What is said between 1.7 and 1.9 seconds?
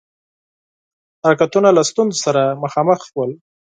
له